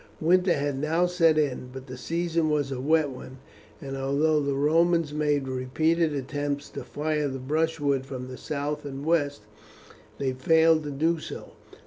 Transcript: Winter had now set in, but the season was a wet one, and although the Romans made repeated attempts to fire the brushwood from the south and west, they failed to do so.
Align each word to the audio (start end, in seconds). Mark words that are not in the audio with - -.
Winter 0.19 0.55
had 0.55 0.79
now 0.79 1.05
set 1.05 1.37
in, 1.37 1.69
but 1.71 1.85
the 1.85 1.95
season 1.95 2.49
was 2.49 2.71
a 2.71 2.81
wet 2.81 3.11
one, 3.11 3.37
and 3.79 3.95
although 3.95 4.39
the 4.39 4.55
Romans 4.55 5.13
made 5.13 5.47
repeated 5.47 6.11
attempts 6.15 6.71
to 6.71 6.83
fire 6.83 7.27
the 7.27 7.37
brushwood 7.37 8.03
from 8.03 8.27
the 8.27 8.35
south 8.37 8.83
and 8.83 9.05
west, 9.05 9.43
they 10.17 10.33
failed 10.33 10.81
to 10.85 10.89
do 10.89 11.19
so. 11.19 11.51